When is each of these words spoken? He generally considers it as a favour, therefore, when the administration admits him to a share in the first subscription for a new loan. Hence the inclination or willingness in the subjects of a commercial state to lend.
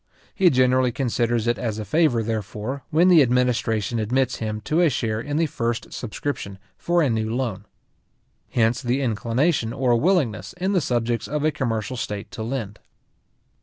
He 0.33 0.49
generally 0.49 0.91
considers 0.91 1.45
it 1.45 1.59
as 1.59 1.77
a 1.77 1.85
favour, 1.85 2.23
therefore, 2.23 2.81
when 2.89 3.07
the 3.07 3.21
administration 3.21 3.99
admits 3.99 4.37
him 4.37 4.59
to 4.61 4.81
a 4.81 4.89
share 4.89 5.21
in 5.21 5.37
the 5.37 5.45
first 5.45 5.93
subscription 5.93 6.57
for 6.75 7.03
a 7.03 7.09
new 7.11 7.35
loan. 7.35 7.65
Hence 8.49 8.81
the 8.81 8.99
inclination 9.03 9.73
or 9.73 9.95
willingness 9.95 10.53
in 10.53 10.73
the 10.73 10.81
subjects 10.81 11.27
of 11.27 11.43
a 11.43 11.51
commercial 11.51 11.97
state 11.97 12.31
to 12.31 12.41
lend. 12.41 12.79